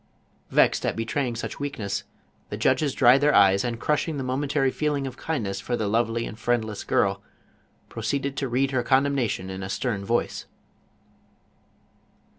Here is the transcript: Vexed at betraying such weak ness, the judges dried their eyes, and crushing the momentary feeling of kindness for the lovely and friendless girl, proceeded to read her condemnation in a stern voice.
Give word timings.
Vexed 0.49 0.83
at 0.83 0.95
betraying 0.95 1.35
such 1.35 1.59
weak 1.59 1.77
ness, 1.77 2.05
the 2.49 2.57
judges 2.57 2.95
dried 2.95 3.21
their 3.21 3.35
eyes, 3.35 3.63
and 3.63 3.79
crushing 3.79 4.17
the 4.17 4.23
momentary 4.23 4.71
feeling 4.71 5.05
of 5.05 5.15
kindness 5.15 5.59
for 5.61 5.77
the 5.77 5.87
lovely 5.87 6.25
and 6.25 6.39
friendless 6.39 6.83
girl, 6.83 7.21
proceeded 7.87 8.35
to 8.37 8.49
read 8.49 8.71
her 8.71 8.81
condemnation 8.81 9.51
in 9.51 9.61
a 9.61 9.69
stern 9.69 10.03
voice. 10.03 10.47